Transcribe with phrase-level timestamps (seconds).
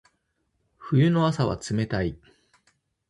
[0.79, 2.17] 冬の朝は冷たい。